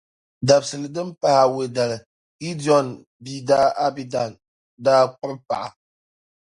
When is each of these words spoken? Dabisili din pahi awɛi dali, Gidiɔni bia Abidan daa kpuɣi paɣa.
Dabisili 0.47 0.87
din 0.95 1.09
pahi 1.19 1.37
awɛi 1.43 1.65
dali, 1.75 1.97
Gidiɔni 2.41 2.93
bia 3.23 3.59
Abidan 3.85 4.31
daa 4.85 5.03
kpuɣi 5.11 5.35
paɣa. 5.47 5.69